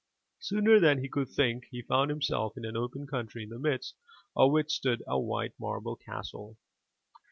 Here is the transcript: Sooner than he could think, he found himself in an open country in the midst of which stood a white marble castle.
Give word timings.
Sooner 0.39 0.79
than 0.79 0.97
he 0.97 1.07
could 1.07 1.29
think, 1.29 1.65
he 1.69 1.83
found 1.83 2.09
himself 2.09 2.57
in 2.57 2.65
an 2.65 2.75
open 2.75 3.05
country 3.05 3.43
in 3.43 3.49
the 3.49 3.59
midst 3.59 3.93
of 4.35 4.51
which 4.51 4.73
stood 4.73 5.03
a 5.05 5.19
white 5.19 5.53
marble 5.59 5.95
castle. 5.95 6.57